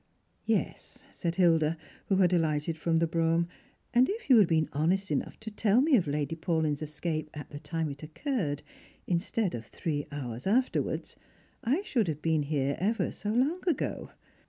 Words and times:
"Yes," 0.47 1.03
said 1.11 1.35
Hilda, 1.35 1.77
who 2.07 2.15
had 2.15 2.33
alighted 2.33 2.75
from 2.75 2.97
the 2.97 3.05
brougha 3.05 3.35
m, 3.35 3.47
"and 3.93 4.09
if 4.09 4.31
you 4.31 4.39
had 4.39 4.47
been 4.47 4.65
hcmest 4.69 5.11
enough 5.11 5.39
to 5.41 5.51
tell 5.51 5.79
me 5.79 5.95
of 5.95 6.07
Lady 6.07 6.35
Paulyn'a 6.35 6.81
escape 6.81 7.29
at 7.35 7.51
the 7.51 7.59
time 7.59 7.87
it 7.91 8.01
occurred, 8.01 8.63
instead 9.05 9.53
of 9.53 9.67
three 9.67 10.07
hours 10.11 10.47
afterwards, 10.47 11.17
I 11.63 11.81
eliouiJ 11.85 12.07
have 12.07 12.21
been 12.23 12.41
here 12.41 12.75
ever 12.79 13.11
so 13.11 13.29
long 13.31 13.61
ago. 13.69 14.09